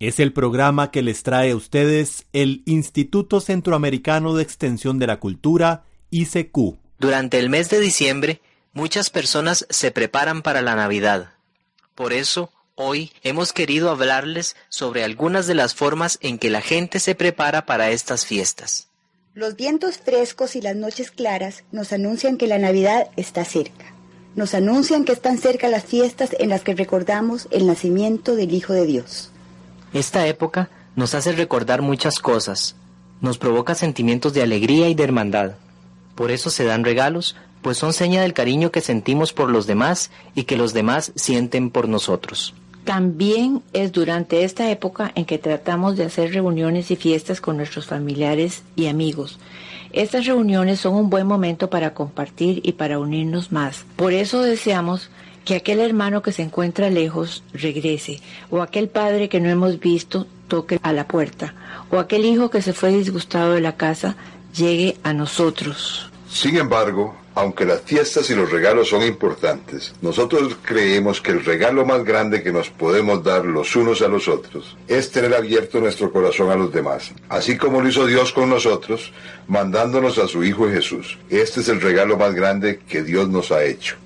Es 0.00 0.20
el 0.20 0.32
programa 0.32 0.92
que 0.92 1.02
les 1.02 1.24
trae 1.24 1.50
a 1.50 1.56
ustedes 1.56 2.26
el 2.32 2.62
Instituto 2.66 3.40
Centroamericano 3.40 4.36
de 4.36 4.44
Extensión 4.44 5.00
de 5.00 5.08
la 5.08 5.18
Cultura, 5.18 5.82
ICQ. 6.10 6.76
Durante 7.00 7.40
el 7.40 7.50
mes 7.50 7.68
de 7.68 7.80
diciembre, 7.80 8.40
muchas 8.72 9.10
personas 9.10 9.66
se 9.70 9.90
preparan 9.90 10.42
para 10.42 10.62
la 10.62 10.76
Navidad. 10.76 11.32
Por 11.96 12.12
eso, 12.12 12.52
hoy 12.76 13.10
hemos 13.24 13.52
querido 13.52 13.90
hablarles 13.90 14.54
sobre 14.68 15.02
algunas 15.02 15.48
de 15.48 15.56
las 15.56 15.74
formas 15.74 16.18
en 16.22 16.38
que 16.38 16.50
la 16.50 16.60
gente 16.60 17.00
se 17.00 17.16
prepara 17.16 17.66
para 17.66 17.90
estas 17.90 18.24
fiestas. 18.24 18.86
Los 19.34 19.56
vientos 19.56 19.98
frescos 19.98 20.54
y 20.54 20.60
las 20.60 20.76
noches 20.76 21.10
claras 21.10 21.64
nos 21.72 21.92
anuncian 21.92 22.36
que 22.36 22.46
la 22.46 22.58
Navidad 22.58 23.08
está 23.16 23.44
cerca 23.44 23.94
nos 24.36 24.54
anuncian 24.54 25.04
que 25.04 25.10
están 25.10 25.36
cerca 25.36 25.68
las 25.68 25.84
fiestas 25.84 26.30
en 26.38 26.50
las 26.50 26.62
que 26.62 26.72
recordamos 26.72 27.48
el 27.50 27.66
nacimiento 27.66 28.36
del 28.36 28.54
Hijo 28.54 28.72
de 28.72 28.86
Dios. 28.86 29.32
Esta 29.92 30.26
época 30.26 30.68
nos 30.96 31.14
hace 31.14 31.32
recordar 31.32 31.82
muchas 31.82 32.18
cosas, 32.18 32.76
nos 33.20 33.38
provoca 33.38 33.74
sentimientos 33.74 34.34
de 34.34 34.42
alegría 34.42 34.88
y 34.88 34.94
de 34.94 35.04
hermandad. 35.04 35.52
Por 36.14 36.30
eso 36.30 36.50
se 36.50 36.64
dan 36.64 36.84
regalos, 36.84 37.36
pues 37.62 37.78
son 37.78 37.92
seña 37.92 38.22
del 38.22 38.34
cariño 38.34 38.70
que 38.70 38.80
sentimos 38.80 39.32
por 39.32 39.50
los 39.50 39.66
demás 39.66 40.10
y 40.34 40.44
que 40.44 40.56
los 40.56 40.72
demás 40.72 41.12
sienten 41.14 41.70
por 41.70 41.88
nosotros. 41.88 42.54
También 42.84 43.62
es 43.72 43.92
durante 43.92 44.44
esta 44.44 44.70
época 44.70 45.12
en 45.14 45.26
que 45.26 45.38
tratamos 45.38 45.96
de 45.96 46.04
hacer 46.04 46.32
reuniones 46.32 46.90
y 46.90 46.96
fiestas 46.96 47.40
con 47.40 47.56
nuestros 47.56 47.86
familiares 47.86 48.62
y 48.76 48.86
amigos 48.86 49.38
estas 49.92 50.26
reuniones 50.26 50.80
son 50.80 50.94
un 50.94 51.10
buen 51.10 51.26
momento 51.26 51.70
para 51.70 51.94
compartir 51.94 52.60
y 52.62 52.72
para 52.72 52.98
unirnos 52.98 53.52
más. 53.52 53.84
Por 53.96 54.12
eso 54.12 54.42
deseamos 54.42 55.10
que 55.48 55.56
aquel 55.56 55.80
hermano 55.80 56.20
que 56.20 56.30
se 56.30 56.42
encuentra 56.42 56.90
lejos 56.90 57.42
regrese, 57.54 58.20
o 58.50 58.60
aquel 58.60 58.90
padre 58.90 59.30
que 59.30 59.40
no 59.40 59.48
hemos 59.48 59.80
visto 59.80 60.26
toque 60.46 60.78
a 60.82 60.92
la 60.92 61.08
puerta, 61.08 61.54
o 61.90 61.98
aquel 61.98 62.26
hijo 62.26 62.50
que 62.50 62.60
se 62.60 62.74
fue 62.74 62.90
disgustado 62.90 63.54
de 63.54 63.62
la 63.62 63.74
casa 63.74 64.14
llegue 64.54 64.98
a 65.04 65.14
nosotros. 65.14 66.10
Sin 66.30 66.58
embargo, 66.58 67.16
aunque 67.34 67.64
las 67.64 67.80
fiestas 67.80 68.28
y 68.28 68.34
los 68.34 68.52
regalos 68.52 68.90
son 68.90 69.02
importantes, 69.04 69.94
nosotros 70.02 70.54
creemos 70.60 71.22
que 71.22 71.30
el 71.30 71.42
regalo 71.42 71.86
más 71.86 72.04
grande 72.04 72.42
que 72.42 72.52
nos 72.52 72.68
podemos 72.68 73.24
dar 73.24 73.46
los 73.46 73.74
unos 73.74 74.02
a 74.02 74.08
los 74.08 74.28
otros 74.28 74.76
es 74.86 75.10
tener 75.10 75.34
abierto 75.34 75.80
nuestro 75.80 76.12
corazón 76.12 76.50
a 76.50 76.56
los 76.56 76.70
demás, 76.74 77.12
así 77.30 77.56
como 77.56 77.80
lo 77.80 77.88
hizo 77.88 78.04
Dios 78.04 78.34
con 78.34 78.50
nosotros, 78.50 79.14
mandándonos 79.46 80.18
a 80.18 80.28
su 80.28 80.44
Hijo 80.44 80.68
Jesús. 80.68 81.16
Este 81.30 81.60
es 81.60 81.70
el 81.70 81.80
regalo 81.80 82.18
más 82.18 82.34
grande 82.34 82.80
que 82.86 83.02
Dios 83.02 83.30
nos 83.30 83.50
ha 83.50 83.64
hecho. 83.64 83.96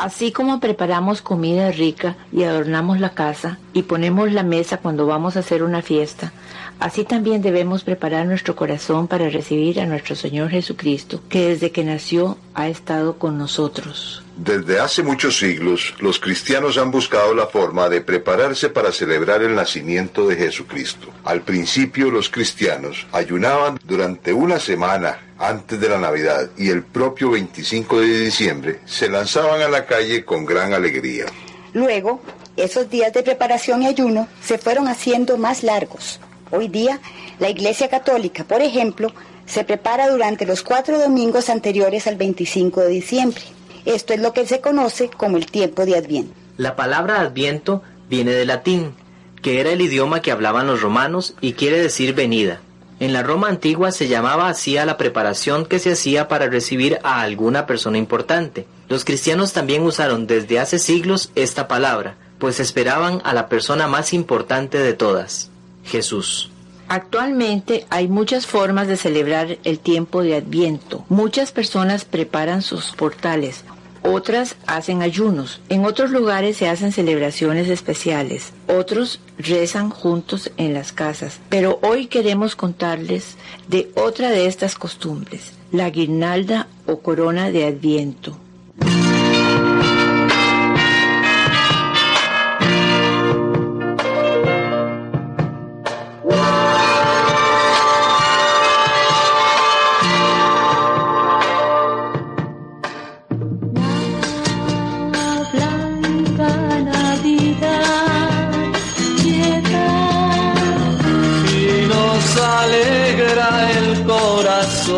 Así 0.00 0.30
como 0.30 0.60
preparamos 0.60 1.22
comida 1.22 1.72
rica 1.72 2.16
y 2.32 2.44
adornamos 2.44 3.00
la 3.00 3.10
casa 3.10 3.58
y 3.72 3.82
ponemos 3.82 4.32
la 4.32 4.44
mesa 4.44 4.78
cuando 4.78 5.06
vamos 5.06 5.36
a 5.36 5.40
hacer 5.40 5.62
una 5.62 5.82
fiesta, 5.82 6.32
Así 6.80 7.04
también 7.04 7.42
debemos 7.42 7.82
preparar 7.82 8.26
nuestro 8.26 8.54
corazón 8.54 9.08
para 9.08 9.28
recibir 9.28 9.80
a 9.80 9.86
nuestro 9.86 10.14
Señor 10.14 10.50
Jesucristo, 10.50 11.20
que 11.28 11.48
desde 11.48 11.72
que 11.72 11.82
nació 11.82 12.38
ha 12.54 12.68
estado 12.68 13.18
con 13.18 13.36
nosotros. 13.36 14.22
Desde 14.36 14.78
hace 14.78 15.02
muchos 15.02 15.38
siglos, 15.38 15.94
los 15.98 16.20
cristianos 16.20 16.78
han 16.78 16.92
buscado 16.92 17.34
la 17.34 17.46
forma 17.46 17.88
de 17.88 18.00
prepararse 18.00 18.68
para 18.68 18.92
celebrar 18.92 19.42
el 19.42 19.56
nacimiento 19.56 20.28
de 20.28 20.36
Jesucristo. 20.36 21.08
Al 21.24 21.40
principio, 21.40 22.12
los 22.12 22.28
cristianos 22.28 23.08
ayunaban 23.10 23.80
durante 23.84 24.32
una 24.32 24.60
semana 24.60 25.18
antes 25.38 25.80
de 25.80 25.88
la 25.88 25.98
Navidad 25.98 26.50
y 26.56 26.68
el 26.70 26.82
propio 26.82 27.30
25 27.30 28.00
de 28.00 28.20
diciembre 28.20 28.80
se 28.86 29.08
lanzaban 29.08 29.62
a 29.62 29.68
la 29.68 29.86
calle 29.86 30.24
con 30.24 30.44
gran 30.44 30.72
alegría. 30.72 31.26
Luego, 31.72 32.20
esos 32.56 32.90
días 32.90 33.12
de 33.12 33.22
preparación 33.22 33.82
y 33.82 33.86
ayuno 33.86 34.28
se 34.42 34.58
fueron 34.58 34.88
haciendo 34.88 35.36
más 35.38 35.62
largos 35.62 36.20
Hoy 36.50 36.68
día, 36.68 37.00
la 37.38 37.50
Iglesia 37.50 37.88
Católica, 37.88 38.44
por 38.44 38.62
ejemplo, 38.62 39.12
se 39.44 39.64
prepara 39.64 40.08
durante 40.08 40.46
los 40.46 40.62
cuatro 40.62 40.98
domingos 40.98 41.50
anteriores 41.50 42.06
al 42.06 42.16
25 42.16 42.80
de 42.80 42.88
diciembre. 42.88 43.42
Esto 43.84 44.14
es 44.14 44.20
lo 44.20 44.32
que 44.32 44.46
se 44.46 44.60
conoce 44.60 45.10
como 45.10 45.36
el 45.36 45.46
tiempo 45.46 45.84
de 45.84 45.96
Adviento. 45.96 46.32
La 46.56 46.74
palabra 46.74 47.20
Adviento 47.20 47.82
viene 48.08 48.32
del 48.32 48.48
latín, 48.48 48.94
que 49.42 49.60
era 49.60 49.70
el 49.70 49.80
idioma 49.80 50.22
que 50.22 50.32
hablaban 50.32 50.66
los 50.66 50.80
romanos 50.80 51.34
y 51.40 51.52
quiere 51.52 51.80
decir 51.80 52.14
venida. 52.14 52.60
En 53.00 53.12
la 53.12 53.22
Roma 53.22 53.48
antigua 53.48 53.92
se 53.92 54.08
llamaba 54.08 54.48
así 54.48 54.76
a 54.76 54.84
la 54.84 54.96
preparación 54.96 55.66
que 55.66 55.78
se 55.78 55.92
hacía 55.92 56.26
para 56.26 56.48
recibir 56.48 56.98
a 57.04 57.20
alguna 57.20 57.64
persona 57.66 57.96
importante. 57.96 58.66
Los 58.88 59.04
cristianos 59.04 59.52
también 59.52 59.82
usaron 59.82 60.26
desde 60.26 60.58
hace 60.58 60.80
siglos 60.80 61.30
esta 61.36 61.68
palabra, 61.68 62.16
pues 62.38 62.58
esperaban 62.58 63.20
a 63.24 63.34
la 63.34 63.48
persona 63.48 63.86
más 63.86 64.12
importante 64.12 64.78
de 64.78 64.94
todas. 64.94 65.50
Jesús. 65.84 66.50
Actualmente 66.88 67.86
hay 67.90 68.08
muchas 68.08 68.46
formas 68.46 68.88
de 68.88 68.96
celebrar 68.96 69.58
el 69.62 69.78
tiempo 69.78 70.22
de 70.22 70.36
Adviento. 70.36 71.04
Muchas 71.08 71.52
personas 71.52 72.04
preparan 72.04 72.62
sus 72.62 72.92
portales, 72.92 73.64
otras 74.02 74.56
hacen 74.66 75.02
ayunos, 75.02 75.60
en 75.68 75.84
otros 75.84 76.10
lugares 76.10 76.56
se 76.56 76.68
hacen 76.68 76.92
celebraciones 76.92 77.68
especiales, 77.68 78.52
otros 78.66 79.20
rezan 79.38 79.90
juntos 79.90 80.50
en 80.56 80.74
las 80.74 80.92
casas. 80.92 81.40
Pero 81.48 81.78
hoy 81.82 82.06
queremos 82.06 82.56
contarles 82.56 83.36
de 83.68 83.90
otra 83.94 84.30
de 84.30 84.46
estas 84.46 84.74
costumbres, 84.74 85.52
la 85.72 85.90
guirnalda 85.90 86.68
o 86.86 86.98
corona 87.00 87.50
de 87.50 87.66
Adviento. 87.66 88.38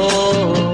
oh. 0.02 0.69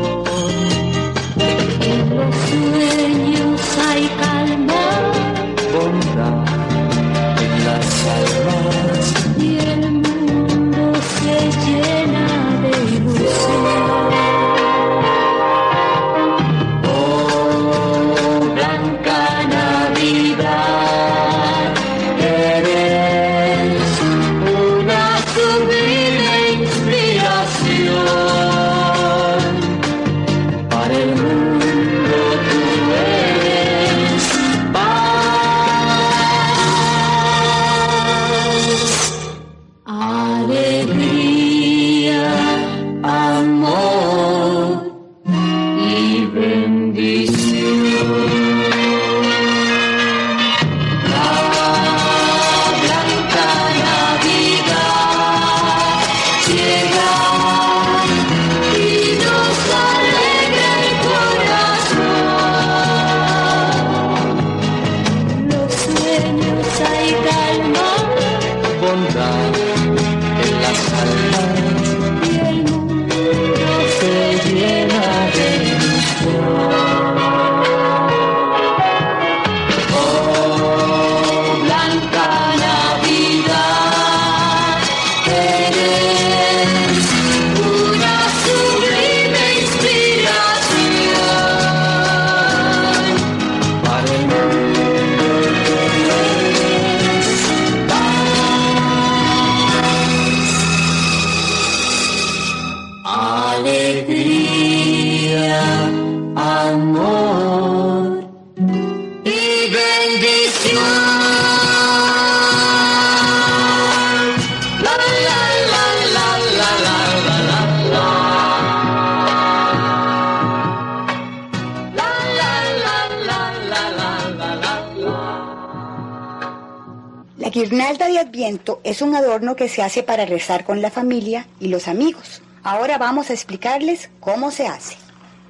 Es 128.86 129.02
un 129.02 129.16
adorno 129.16 129.56
que 129.56 129.68
se 129.68 129.82
hace 129.82 130.04
para 130.04 130.26
rezar 130.26 130.64
con 130.64 130.80
la 130.80 130.92
familia 130.92 131.48
y 131.58 131.68
los 131.68 131.88
amigos. 131.88 132.40
Ahora 132.62 132.98
vamos 132.98 133.30
a 133.30 133.32
explicarles 133.32 134.10
cómo 134.20 134.52
se 134.52 134.68
hace. 134.68 134.96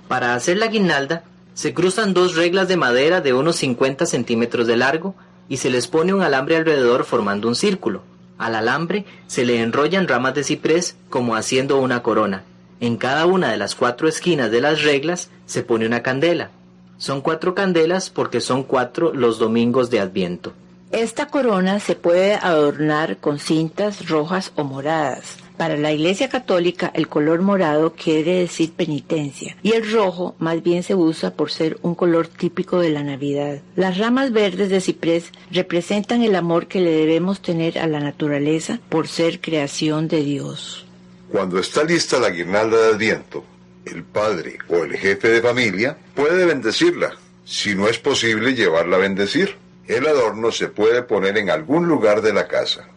Para 0.09 0.35
hacer 0.35 0.57
la 0.57 0.69
guirnalda, 0.69 1.23
se 1.53 1.75
cruzan 1.75 2.15
dos 2.15 2.35
reglas 2.35 2.67
de 2.67 2.79
madera 2.79 3.21
de 3.21 3.35
unos 3.35 3.57
50 3.57 4.07
centímetros 4.07 4.67
de 4.67 4.79
largo 4.79 5.15
y 5.51 5.59
se 5.59 5.69
les 5.69 5.87
pone 5.87 6.15
un 6.15 6.23
alambre 6.23 6.57
alrededor 6.57 7.05
formando 7.05 7.47
un 7.47 7.55
círculo. 7.55 8.03
Al 8.39 8.55
alambre 8.55 9.05
se 9.27 9.45
le 9.45 9.61
enrollan 9.61 10.09
ramas 10.09 10.35
de 10.35 10.43
ciprés 10.43 10.97
como 11.11 11.37
haciendo 11.37 11.79
una 11.79 12.03
corona. 12.03 12.43
En 12.81 12.97
cada 12.97 13.27
una 13.27 13.51
de 13.51 13.59
las 13.59 13.75
cuatro 13.75 14.09
esquinas 14.09 14.51
de 14.51 14.63
las 14.63 14.83
reglas 14.83 15.29
se 15.45 15.63
pone 15.63 15.87
una 15.87 16.03
candela. 16.03 16.53
Son 16.97 17.21
cuatro 17.21 17.55
candelas 17.55 18.09
porque 18.09 18.41
son 18.41 18.63
cuatro 18.63 19.13
los 19.13 19.39
domingos 19.39 19.91
de 19.91 20.01
Adviento. 20.01 20.55
Esta 20.97 21.27
corona 21.27 21.79
se 21.79 21.95
puede 21.95 22.37
adornar 22.37 23.19
con 23.19 23.39
cintas 23.39 24.09
rojas 24.09 24.53
o 24.55 24.65
moradas. 24.65 25.37
Para 25.59 25.77
la 25.77 25.93
Iglesia 25.93 26.31
Católica 26.31 26.91
el 26.95 27.07
color 27.07 27.43
morado 27.43 27.93
quiere 27.93 28.37
decir 28.37 28.73
penitencia 28.73 29.59
y 29.63 29.73
el 29.73 29.93
rojo 29.93 30.35
más 30.39 30.63
bien 30.63 30.83
se 30.83 30.95
usa 30.95 31.35
por 31.35 31.51
ser 31.51 31.77
un 31.83 31.95
color 31.95 32.29
típico 32.29 32.81
de 32.81 32.89
la 32.89 33.03
Navidad. 33.03 33.61
Las 33.75 33.99
ramas 33.99 34.33
verdes 34.33 34.71
de 34.71 34.81
ciprés 34.81 35.33
representan 35.51 36.23
el 36.23 36.35
amor 36.35 36.67
que 36.67 36.81
le 36.81 36.93
debemos 36.93 37.43
tener 37.43 37.79
a 37.79 37.87
la 37.87 38.01
naturaleza 38.01 38.81
por 38.89 39.07
ser 39.07 39.43
creación 39.43 40.09
de 40.09 40.23
Dios. 40.25 40.87
Cuando 41.31 41.59
está 41.59 41.85
lista 41.85 42.19
la 42.19 42.31
guirnalda 42.31 42.75
de 42.75 42.95
Adviento, 42.95 43.45
el 43.85 44.03
padre 44.03 44.57
o 44.71 44.77
el 44.77 44.97
jefe 44.97 45.29
de 45.29 45.43
familia 45.43 45.99
puede 46.15 46.47
bendecirla, 46.47 47.17
si 47.45 47.75
no 47.75 47.87
es 47.87 47.99
posible 47.99 48.55
llevarla 48.55 48.97
a 48.97 49.01
bendecir. 49.01 49.66
El 49.89 50.07
adorno 50.07 50.51
se 50.51 50.69
puede 50.69 51.03
poner 51.03 51.39
en 51.39 51.51
algún 51.51 51.87
lugar 51.87 52.21
de 52.21 52.33
la 52.33 52.49
casa, 52.49 52.89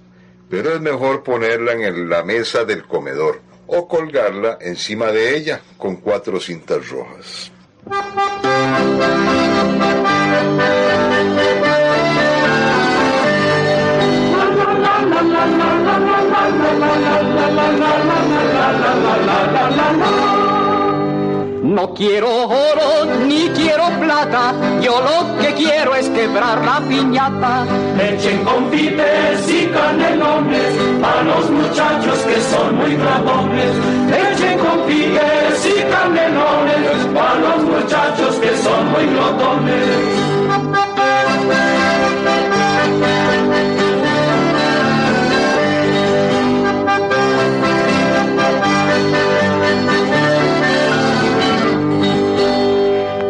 pero 0.50 0.74
es 0.74 0.82
mejor 0.82 1.24
ponerla 1.24 1.74
en 1.74 2.10
la 2.10 2.24
mesa 2.24 2.66
del 2.66 2.86
comedor 2.86 3.42
o 3.68 3.88
colgarla 3.88 4.58
encima 4.62 5.12
de 5.12 5.38
ella 5.38 5.62
con 5.78 5.98
cuatro 5.98 6.40
cintas 6.40 6.90
rojas. 6.90 7.52
No 21.70 21.94
quiero 21.94 22.28
oro 22.48 23.06
ni 23.28 23.48
quiero 23.50 23.90
plata, 24.00 24.56
yo 24.82 25.00
lo 25.02 25.40
que 25.40 25.54
quiero 25.54 25.94
es 25.94 26.10
quebrar 26.10 26.66
la 26.66 26.80
piñata. 26.80 27.64
Echen 28.02 28.44
confites 28.44 29.48
y 29.48 29.68
canelones 29.68 30.74
a 31.04 31.22
los 31.22 31.52
muchachos 31.52 32.18
que 32.26 32.42
son 32.42 32.76
muy 32.76 32.96
dragones. 32.96 33.72
Echen 34.10 34.58
confites 34.58 35.66
y 35.68 35.82
canelones 35.84 37.06
a 37.16 37.36
los 37.36 37.64
muchachos 37.64 38.36
que 38.38 38.58
son 38.58 38.92
muy 38.92 39.06
glotones. 39.06 40.19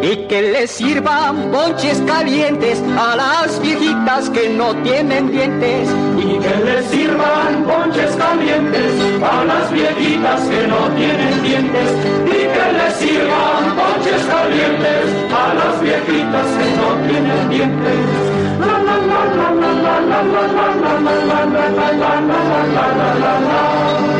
Y 0.02 0.16
que 0.28 0.40
les 0.42 0.70
sirvan 0.70 1.50
bonches 1.52 2.00
calientes 2.06 2.82
a 2.98 3.16
las 3.16 3.60
viejitas 3.60 4.30
que 4.30 4.48
no 4.48 4.74
tienen 4.82 5.30
dientes. 5.30 5.88
Y 6.16 6.38
que 6.38 6.64
les 6.64 6.86
sirvan 6.86 7.64
ponches 7.64 8.16
calientes 8.16 8.92
a 9.22 9.44
las 9.44 9.70
viejitas 9.70 10.40
que 10.48 10.66
no 10.66 10.88
tienen 10.96 11.42
dientes. 11.42 11.90
Y 12.26 12.40
que 12.54 12.66
les 12.78 12.94
sirvan 12.96 13.76
ponches 13.76 14.22
calientes 14.24 15.04
a 15.32 15.54
las 15.54 15.80
viejitas 15.82 16.46
que 16.56 16.66
no 16.80 16.88
tienen 17.06 17.50
dientes. 17.50 17.98
La, 18.58 18.66
la, 18.66 18.96
la, 19.10 19.20
la, 19.36 19.50
la, 19.52 19.70
la, 19.72 20.00
la, 20.00 20.22
la, 20.22 20.42
la, 20.42 20.56
la, 20.56 20.94
la, 20.94 21.10
la, 21.10 21.40
la, 21.40 21.76
la, 21.92 22.20
la, 22.20 22.40
la, 22.66 22.86
la, 23.14 23.40
la, 23.40 24.19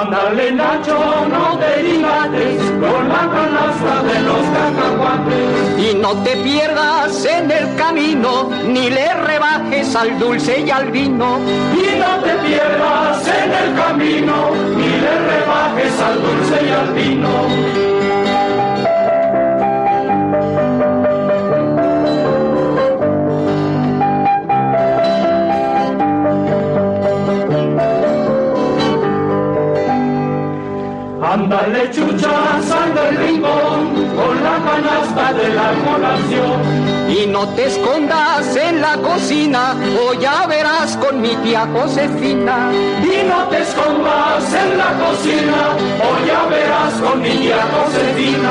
Andale 0.00 0.52
Nacho, 0.52 0.96
no 1.28 1.56
derivates 1.56 2.62
con 2.80 3.08
la 3.08 3.28
canasta 3.34 4.02
de 4.04 4.20
los 4.20 4.42
cacahuates. 4.54 5.90
Y 5.90 5.96
no 5.96 6.12
te 6.22 6.36
pierdas 6.36 7.24
en 7.24 7.50
el 7.50 7.74
camino, 7.74 8.48
ni 8.66 8.90
le 8.90 9.12
rebajes 9.14 9.96
al 9.96 10.16
dulce 10.20 10.60
y 10.60 10.70
al 10.70 10.92
vino. 10.92 11.38
Y 11.72 11.98
no 11.98 12.22
te 12.22 12.32
pierdas 12.46 13.26
en 13.26 13.52
el 13.52 13.74
camino, 13.74 14.34
no 37.32 37.46
te 37.54 37.66
escondas 37.66 38.56
en 38.56 38.80
la 38.80 38.96
cocina 38.96 39.76
o 40.06 40.14
ya 40.14 40.46
verás 40.46 40.96
con 40.96 41.20
mi 41.20 41.34
tía 41.36 41.68
Josefina. 41.72 42.70
Y 43.02 43.26
no 43.28 43.48
te 43.48 43.62
escondas 43.62 44.54
en 44.54 44.78
la 44.78 44.92
cocina 44.94 45.76
o 46.06 46.26
ya 46.26 46.46
verás 46.46 46.94
con 46.94 47.20
mi 47.20 47.30
tía 47.30 47.66
Josefina. 47.74 48.50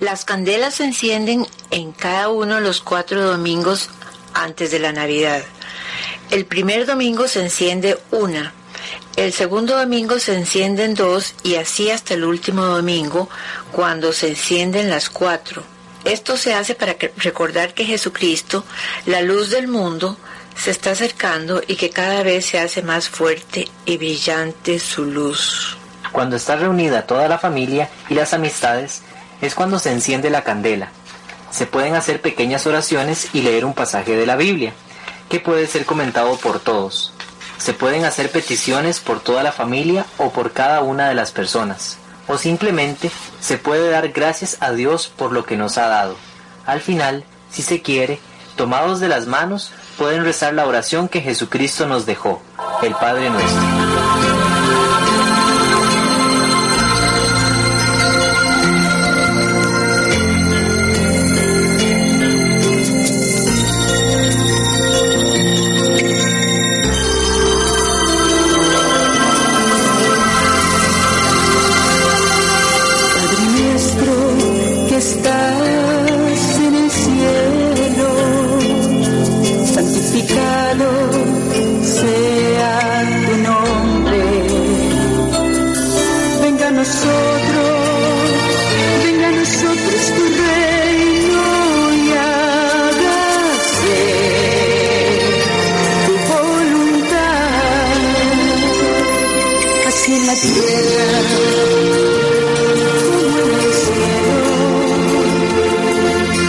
Las 0.00 0.24
candelas 0.24 0.74
se 0.74 0.84
encienden 0.84 1.46
en 1.70 1.92
cada 1.92 2.30
uno 2.30 2.54
de 2.54 2.60
los 2.62 2.80
cuatro 2.80 3.22
domingos 3.22 3.90
antes 4.34 4.70
de 4.70 4.78
la 4.78 4.92
Navidad. 4.92 5.42
El 6.30 6.44
primer 6.46 6.86
domingo 6.86 7.28
se 7.28 7.42
enciende 7.42 7.98
una, 8.10 8.54
el 9.18 9.32
segundo 9.32 9.76
domingo 9.76 10.20
se 10.20 10.36
encienden 10.36 10.94
dos 10.94 11.34
y 11.42 11.56
así 11.56 11.90
hasta 11.90 12.14
el 12.14 12.22
último 12.22 12.64
domingo 12.64 13.28
cuando 13.72 14.12
se 14.12 14.28
encienden 14.28 14.90
las 14.90 15.10
cuatro. 15.10 15.64
Esto 16.04 16.36
se 16.36 16.54
hace 16.54 16.76
para 16.76 16.94
recordar 17.16 17.74
que 17.74 17.84
Jesucristo, 17.84 18.64
la 19.06 19.20
luz 19.20 19.50
del 19.50 19.66
mundo, 19.66 20.16
se 20.56 20.70
está 20.70 20.92
acercando 20.92 21.60
y 21.66 21.74
que 21.74 21.90
cada 21.90 22.22
vez 22.22 22.46
se 22.46 22.60
hace 22.60 22.80
más 22.80 23.08
fuerte 23.08 23.68
y 23.86 23.96
brillante 23.96 24.78
su 24.78 25.04
luz. 25.04 25.76
Cuando 26.12 26.36
está 26.36 26.54
reunida 26.54 27.04
toda 27.04 27.26
la 27.26 27.38
familia 27.38 27.90
y 28.08 28.14
las 28.14 28.32
amistades, 28.34 29.02
es 29.40 29.56
cuando 29.56 29.80
se 29.80 29.90
enciende 29.90 30.30
la 30.30 30.44
candela. 30.44 30.92
Se 31.50 31.66
pueden 31.66 31.94
hacer 31.94 32.20
pequeñas 32.20 32.66
oraciones 32.66 33.28
y 33.32 33.42
leer 33.42 33.64
un 33.64 33.74
pasaje 33.74 34.16
de 34.16 34.26
la 34.26 34.36
Biblia, 34.36 34.72
que 35.28 35.40
puede 35.40 35.66
ser 35.66 35.84
comentado 35.84 36.36
por 36.36 36.60
todos. 36.60 37.12
Se 37.58 37.72
pueden 37.72 38.04
hacer 38.04 38.30
peticiones 38.30 39.00
por 39.00 39.20
toda 39.20 39.42
la 39.42 39.52
familia 39.52 40.06
o 40.18 40.30
por 40.30 40.52
cada 40.52 40.82
una 40.82 41.08
de 41.08 41.14
las 41.14 41.32
personas. 41.32 41.98
O 42.26 42.38
simplemente 42.38 43.10
se 43.40 43.58
puede 43.58 43.90
dar 43.90 44.10
gracias 44.10 44.58
a 44.60 44.72
Dios 44.72 45.08
por 45.08 45.32
lo 45.32 45.44
que 45.44 45.56
nos 45.56 45.78
ha 45.78 45.88
dado. 45.88 46.16
Al 46.66 46.80
final, 46.80 47.24
si 47.50 47.62
se 47.62 47.82
quiere, 47.82 48.20
tomados 48.56 49.00
de 49.00 49.08
las 49.08 49.26
manos, 49.26 49.72
pueden 49.96 50.24
rezar 50.24 50.54
la 50.54 50.66
oración 50.66 51.08
que 51.08 51.20
Jesucristo 51.20 51.86
nos 51.86 52.06
dejó, 52.06 52.42
el 52.82 52.94
Padre 52.94 53.30
nuestro. 53.30 53.97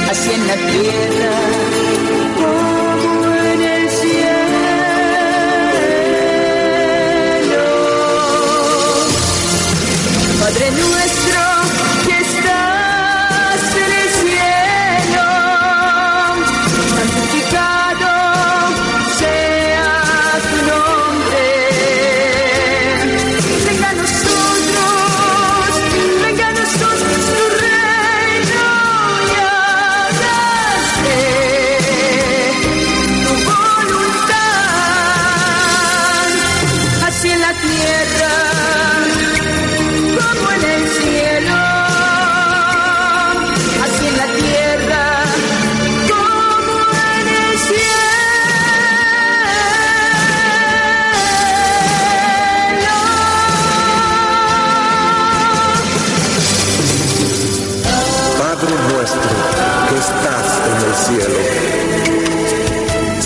Así 0.10 0.32
en 0.32 0.48
la 0.48 0.56
tierra 0.56 1.49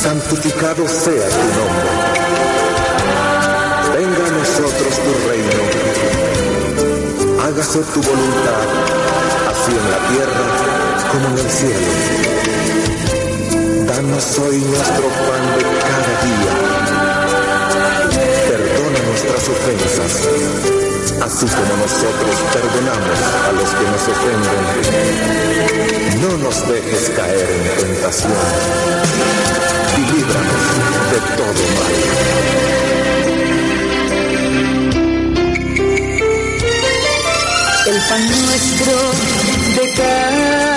santificado 0.04 0.88
sea 0.88 1.30
tu 1.30 1.60
nombre. 1.60 2.03
Tu 5.04 5.12
reino. 5.28 5.64
Hágase 7.44 7.80
tu 7.94 8.00
voluntad, 8.02 8.68
así 9.52 9.72
en 9.72 9.86
la 9.92 10.00
tierra 10.10 10.46
como 11.12 11.26
en 11.28 11.38
el 11.44 11.50
cielo. 11.52 11.92
Danos 13.88 14.28
hoy 14.40 14.58
nuestro 14.62 15.06
pan 15.26 15.44
de 15.56 15.64
cada 15.84 16.14
día. 16.24 16.54
Perdona 18.48 19.00
nuestras 19.10 19.44
ofensas, 19.56 20.14
así 21.26 21.46
como 21.58 21.74
nosotros 21.84 22.36
perdonamos 22.54 23.20
a 23.48 23.52
los 23.60 23.70
que 23.78 23.86
nos 23.92 24.04
ofenden. 24.14 24.60
No 26.22 26.32
nos 26.38 26.58
dejes 26.68 27.04
caer 27.16 27.48
en 27.52 27.64
tentación 27.82 28.42
y 29.98 30.02
líbranos 30.14 30.64
de 31.12 31.20
todo 31.36 31.62
mal. 31.76 32.83
Pan 38.14 38.30
nuestro 38.46 39.12
de 39.76 39.94
cada 39.96 40.73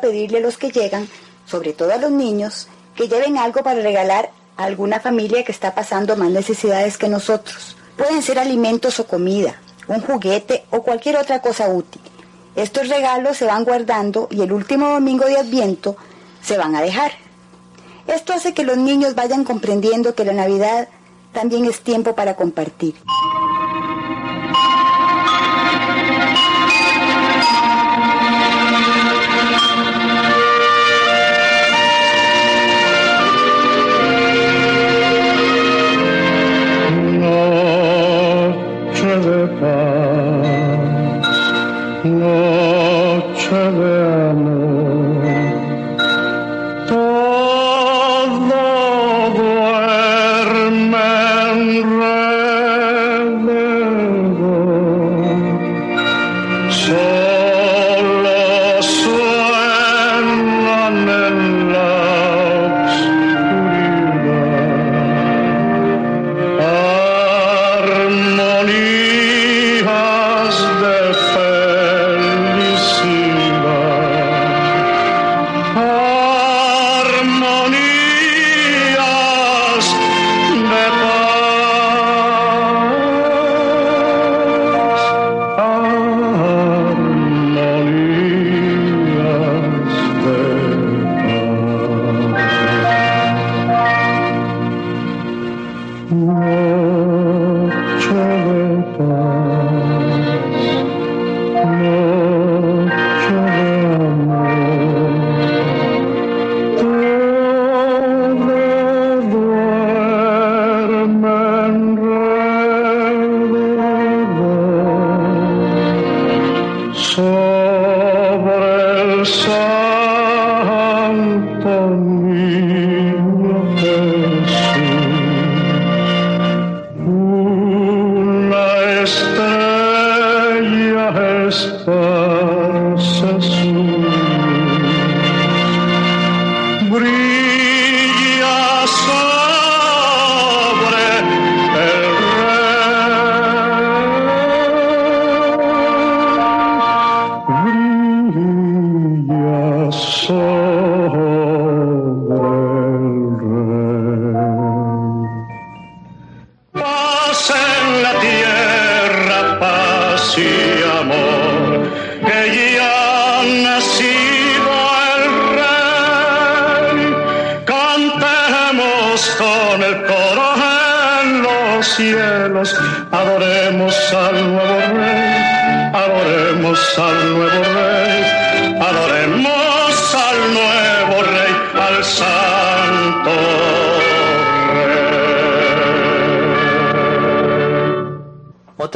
pedirle 0.00 0.38
a 0.38 0.42
los 0.42 0.56
que 0.56 0.70
llegan, 0.70 1.08
sobre 1.46 1.72
todo 1.72 1.92
a 1.92 1.98
los 1.98 2.10
niños, 2.10 2.68
que 2.94 3.08
lleven 3.08 3.38
algo 3.38 3.62
para 3.62 3.80
regalar 3.80 4.30
a 4.56 4.64
alguna 4.64 5.00
familia 5.00 5.44
que 5.44 5.52
está 5.52 5.74
pasando 5.74 6.16
más 6.16 6.30
necesidades 6.30 6.98
que 6.98 7.08
nosotros. 7.08 7.76
Pueden 7.96 8.22
ser 8.22 8.38
alimentos 8.38 9.00
o 9.00 9.06
comida, 9.06 9.60
un 9.88 10.00
juguete 10.00 10.64
o 10.70 10.82
cualquier 10.82 11.16
otra 11.16 11.40
cosa 11.40 11.68
útil. 11.68 12.02
Estos 12.56 12.88
regalos 12.88 13.36
se 13.36 13.46
van 13.46 13.64
guardando 13.64 14.28
y 14.30 14.42
el 14.42 14.52
último 14.52 14.88
domingo 14.88 15.24
de 15.26 15.38
Adviento 15.38 15.96
se 16.42 16.58
van 16.58 16.74
a 16.74 16.82
dejar. 16.82 17.12
Esto 18.06 18.32
hace 18.32 18.54
que 18.54 18.64
los 18.64 18.76
niños 18.76 19.14
vayan 19.14 19.44
comprendiendo 19.44 20.14
que 20.14 20.24
la 20.24 20.32
Navidad 20.32 20.88
también 21.32 21.64
es 21.66 21.80
tiempo 21.80 22.14
para 22.14 22.34
compartir. 22.34 22.94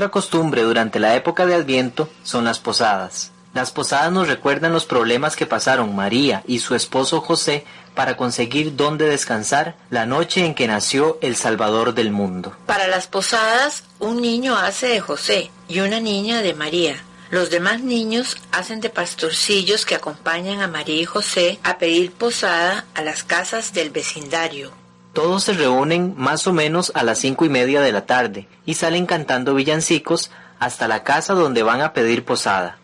Otra 0.04 0.20
costumbre 0.20 0.60
durante 0.60 1.00
la 1.00 1.16
época 1.16 1.46
de 1.46 1.54
Adviento 1.54 2.10
son 2.24 2.44
las 2.44 2.58
posadas. 2.58 3.30
Las 3.54 3.72
posadas 3.72 4.12
nos 4.12 4.28
recuerdan 4.28 4.74
los 4.74 4.84
problemas 4.84 5.34
que 5.34 5.46
pasaron 5.46 5.96
María 5.96 6.42
y 6.46 6.58
su 6.58 6.74
esposo 6.74 7.22
José 7.22 7.64
para 7.94 8.18
conseguir 8.18 8.76
dónde 8.76 9.06
descansar 9.06 9.76
la 9.88 10.04
noche 10.04 10.44
en 10.44 10.54
que 10.54 10.66
nació 10.66 11.16
el 11.22 11.36
Salvador 11.36 11.94
del 11.94 12.10
mundo. 12.10 12.54
Para 12.66 12.86
las 12.86 13.06
posadas, 13.06 13.84
un 13.98 14.20
niño 14.20 14.58
hace 14.58 14.88
de 14.88 15.00
José 15.00 15.50
y 15.68 15.80
una 15.80 16.00
niña 16.00 16.42
de 16.42 16.52
María. 16.52 17.02
Los 17.30 17.48
demás 17.48 17.80
niños 17.80 18.36
hacen 18.52 18.82
de 18.82 18.90
pastorcillos 18.90 19.86
que 19.86 19.94
acompañan 19.94 20.60
a 20.60 20.68
María 20.68 21.00
y 21.00 21.06
José 21.06 21.58
a 21.62 21.78
pedir 21.78 22.12
posada 22.12 22.84
a 22.94 23.00
las 23.00 23.24
casas 23.24 23.72
del 23.72 23.88
vecindario. 23.88 24.83
Todos 25.14 25.44
se 25.44 25.52
reúnen 25.52 26.12
más 26.16 26.48
o 26.48 26.52
menos 26.52 26.90
a 26.96 27.04
las 27.04 27.18
cinco 27.18 27.44
y 27.44 27.48
media 27.48 27.80
de 27.80 27.92
la 27.92 28.04
tarde 28.04 28.48
y 28.66 28.74
salen 28.74 29.06
cantando 29.06 29.54
villancicos 29.54 30.32
hasta 30.58 30.88
la 30.88 31.04
casa 31.04 31.34
donde 31.34 31.62
van 31.62 31.82
a 31.82 31.92
pedir 31.92 32.24
posada. 32.24 32.78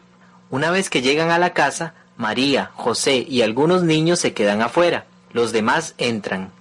Una 0.48 0.70
vez 0.70 0.90
que 0.90 1.02
llegan 1.02 1.32
a 1.32 1.40
la 1.40 1.54
casa, 1.54 1.94
María, 2.16 2.70
José 2.74 3.26
y 3.28 3.42
algunos 3.42 3.82
niños 3.82 4.20
se 4.20 4.32
quedan 4.32 4.62
afuera, 4.62 5.06
los 5.32 5.50
demás 5.50 5.94
entran. 5.98 6.52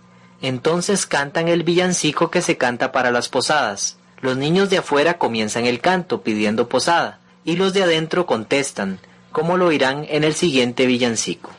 Entonces 0.41 1.05
cantan 1.05 1.47
el 1.47 1.61
villancico 1.61 2.31
que 2.31 2.41
se 2.41 2.57
canta 2.57 2.91
para 2.91 3.11
las 3.11 3.29
posadas. 3.29 3.97
Los 4.21 4.37
niños 4.37 4.71
de 4.71 4.79
afuera 4.79 5.19
comienzan 5.19 5.67
el 5.67 5.81
canto 5.81 6.23
pidiendo 6.23 6.67
posada 6.67 7.19
y 7.45 7.57
los 7.57 7.73
de 7.73 7.83
adentro 7.83 8.25
contestan, 8.25 8.99
como 9.31 9.55
lo 9.55 9.71
irán 9.71 10.07
en 10.09 10.23
el 10.23 10.33
siguiente 10.33 10.87
villancico. 10.87 11.51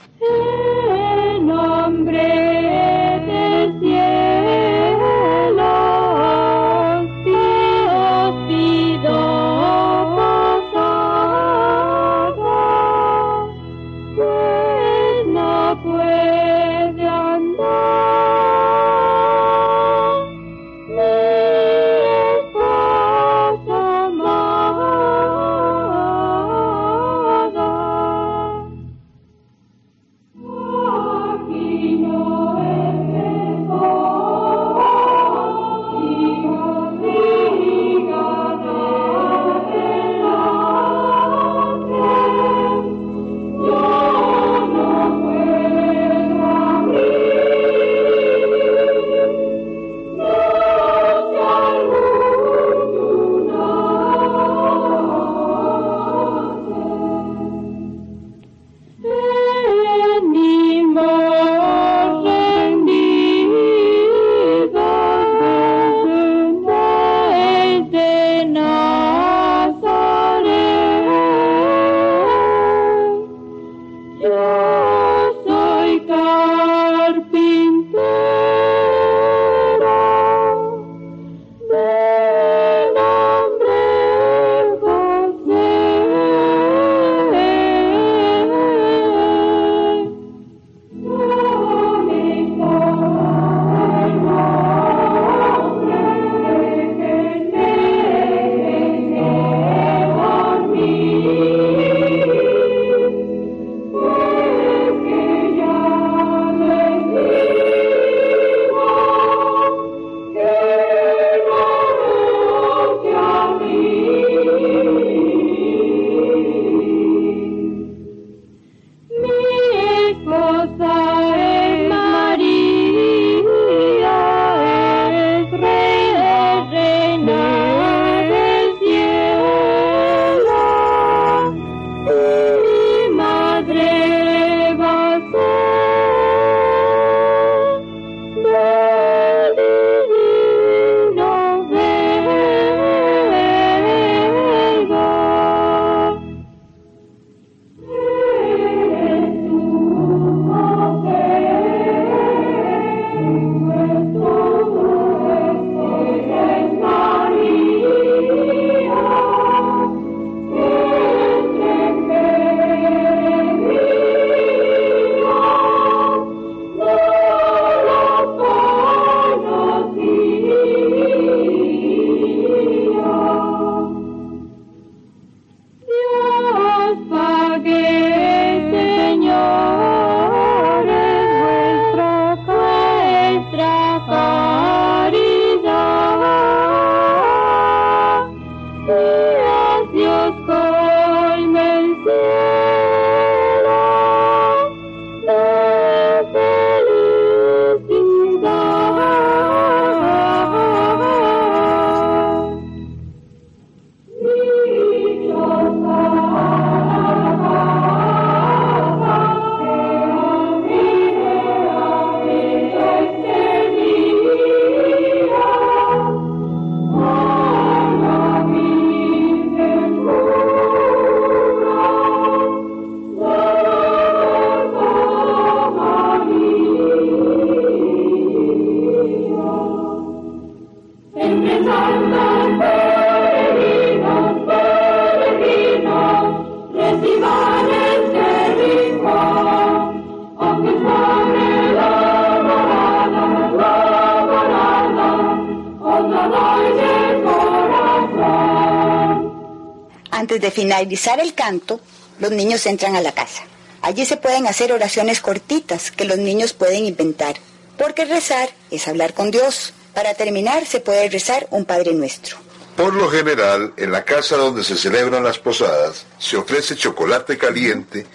Antes 250.30 250.42
de 250.42 250.52
finalizar 250.52 251.18
el 251.18 251.34
canto, 251.34 251.80
los 252.20 252.30
niños 252.30 252.64
entran 252.66 252.94
a 252.94 253.00
la 253.00 253.10
casa. 253.10 253.42
Allí 253.82 254.06
se 254.06 254.16
pueden 254.16 254.46
hacer 254.46 254.72
oraciones 254.72 255.20
cortitas 255.20 255.90
que 255.90 256.04
los 256.04 256.18
niños 256.18 256.52
pueden 256.52 256.86
inventar, 256.86 257.34
porque 257.76 258.04
rezar 258.04 258.48
es 258.70 258.86
hablar 258.86 259.12
con 259.12 259.32
Dios. 259.32 259.74
Para 259.92 260.14
terminar, 260.14 260.66
se 260.66 260.78
puede 260.78 261.08
rezar 261.08 261.48
un 261.50 261.64
Padre 261.64 261.94
Nuestro. 261.94 262.36
Por 262.76 262.94
lo 262.94 263.10
general, 263.10 263.74
en 263.76 263.90
la 263.90 264.04
casa 264.04 264.36
donde 264.36 264.62
se 264.62 264.76
celebran 264.76 265.24
las 265.24 265.40
posadas, 265.40 266.06
se 266.20 266.36
ofrece 266.36 266.76
chocolate 266.76 267.36
caliente 267.36 268.06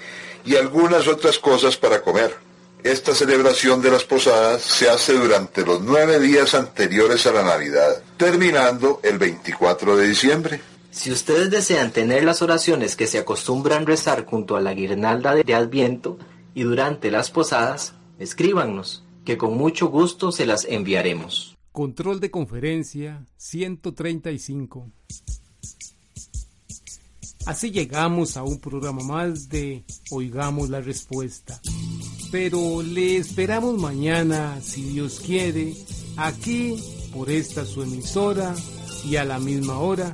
y 0.45 0.55
algunas 0.55 1.09
otras 1.09 1.37
cosas 1.37 1.75
para 1.75 2.01
comer. 2.01 2.33
Esta 2.81 3.13
celebración 3.13 3.81
de 3.81 3.91
las 3.91 4.05
posadas 4.05 4.61
se 4.61 4.89
hace 4.89 5.11
durante 5.11 5.65
los 5.65 5.81
nueve 5.81 6.21
días 6.21 6.53
anteriores 6.53 7.27
a 7.27 7.33
la 7.33 7.43
Navidad, 7.43 8.01
terminando 8.15 9.01
el 9.03 9.17
24 9.17 9.97
de 9.97 10.07
diciembre. 10.07 10.61
Si 10.95 11.11
ustedes 11.11 11.51
desean 11.51 11.91
tener 11.91 12.23
las 12.23 12.41
oraciones 12.41 12.95
que 12.95 13.05
se 13.05 13.19
acostumbran 13.19 13.85
rezar 13.85 14.25
junto 14.25 14.55
a 14.55 14.61
la 14.61 14.73
guirnalda 14.73 15.35
de 15.35 15.53
Adviento 15.53 16.17
y 16.53 16.63
durante 16.63 17.11
las 17.11 17.29
posadas, 17.29 17.95
escríbanos, 18.17 19.03
que 19.25 19.37
con 19.37 19.57
mucho 19.57 19.87
gusto 19.87 20.31
se 20.31 20.45
las 20.45 20.63
enviaremos. 20.63 21.57
Control 21.73 22.21
de 22.21 22.31
conferencia 22.31 23.25
135. 23.35 24.89
Así 27.45 27.71
llegamos 27.71 28.37
a 28.37 28.43
un 28.43 28.61
programa 28.61 29.03
más 29.03 29.49
de 29.49 29.83
Oigamos 30.11 30.69
la 30.69 30.79
Respuesta. 30.79 31.59
Pero 32.31 32.81
le 32.81 33.17
esperamos 33.17 33.77
mañana, 33.77 34.61
si 34.61 34.81
Dios 34.81 35.19
quiere, 35.19 35.75
aquí 36.15 36.81
por 37.13 37.29
esta 37.29 37.65
su 37.65 37.83
emisora 37.83 38.55
y 39.03 39.17
a 39.17 39.25
la 39.25 39.39
misma 39.39 39.77
hora. 39.77 40.13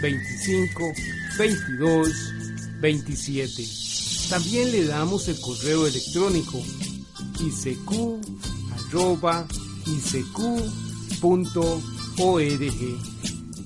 25 0.00 0.92
22 1.38 2.08
27. 2.80 3.66
También 4.28 4.72
le 4.72 4.84
damos 4.86 5.28
el 5.28 5.40
correo 5.40 5.86
electrónico 5.86 6.62
isq.org. 7.40 8.20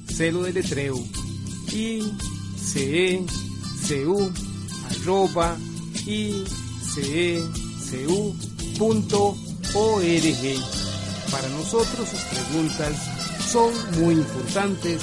Celo 0.08 0.42
de 0.42 0.52
letreo 0.52 1.02
icecu.org. 1.72 3.20
Para 11.30 11.48
nosotros 11.48 12.08
sus 12.08 12.20
preguntas 12.20 12.96
son 13.50 13.72
muy 14.00 14.14
importantes 14.14 15.02